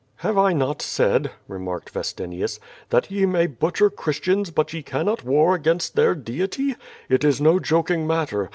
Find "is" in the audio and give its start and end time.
7.23-7.39